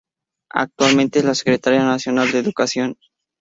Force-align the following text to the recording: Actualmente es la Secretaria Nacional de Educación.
Actualmente 0.51 1.19
es 1.19 1.25
la 1.25 1.35
Secretaria 1.35 1.83
Nacional 1.83 2.31
de 2.31 2.39
Educación. 2.39 2.97